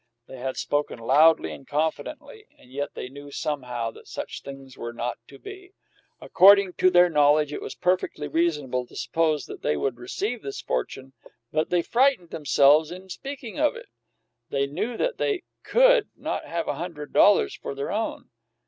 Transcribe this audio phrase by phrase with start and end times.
[0.25, 4.93] They had spoken loudly and confidently, and yet they knew, somehow, that such things were
[4.93, 5.73] not to be.
[6.19, 10.59] According to their knowledge, it was perfectly reasonable to suppose that they would receive this
[10.59, 11.13] fortune,
[11.51, 13.89] but they frightened themselves in speaking of it;
[14.49, 18.31] they knew that they could not have a hundred dollars for their own.